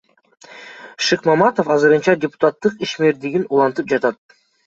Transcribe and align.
Шыкмаматов 1.09 1.67
азырынча 1.75 2.15
депутаттык 2.23 2.81
ишмердигин 2.87 3.47
улантып 3.53 3.93
жатат. 3.95 4.19